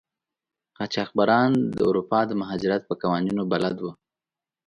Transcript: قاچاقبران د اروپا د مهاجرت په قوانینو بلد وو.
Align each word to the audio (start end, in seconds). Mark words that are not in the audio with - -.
قاچاقبران 0.77 1.51
د 1.77 1.79
اروپا 1.89 2.19
د 2.27 2.31
مهاجرت 2.41 2.81
په 2.89 2.93
قوانینو 3.01 3.43
بلد 3.51 3.75
وو. 3.79 3.91